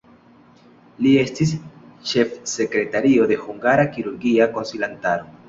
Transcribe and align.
Li 1.05 1.11
estis 1.23 1.51
ĉefsekretario 2.13 3.29
de 3.33 3.39
Hungara 3.45 3.87
Kirurgia 3.93 4.51
Konsilantaro. 4.59 5.33